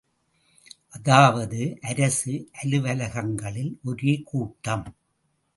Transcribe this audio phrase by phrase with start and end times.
[0.93, 1.59] அதாவது,
[1.81, 4.87] அரசு அலுவலகங்களில் ஒரே கூட்டம்!